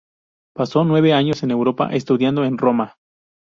Pasó 0.55 0.83
nueve 0.83 1.13
años 1.13 1.43
en 1.43 1.51
Europa, 1.51 1.89
estudiando 1.93 2.43
en 2.43 2.57
Roma. 2.57 2.95